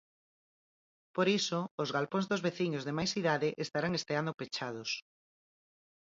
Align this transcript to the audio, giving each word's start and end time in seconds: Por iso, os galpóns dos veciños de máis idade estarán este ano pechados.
Por 1.15 1.27
iso, 1.39 1.59
os 1.83 1.89
galpóns 1.95 2.25
dos 2.31 2.43
veciños 2.47 2.83
de 2.87 2.93
máis 2.97 3.11
idade 3.21 3.49
estarán 3.65 3.91
este 3.99 4.13
ano 4.21 4.31
pechados. 4.39 4.89